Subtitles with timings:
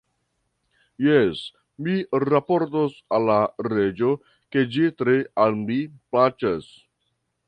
[1.07, 1.41] Jes,
[1.87, 4.13] mi raportos al la reĝo,
[4.55, 5.79] ke ĝi tre al mi
[6.15, 6.71] plaĉas!